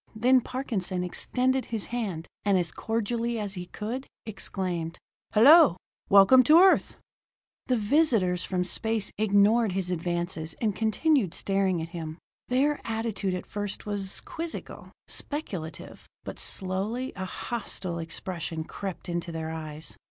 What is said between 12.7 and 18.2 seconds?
attitude at first was quizzical, speculative, but slowly a hostile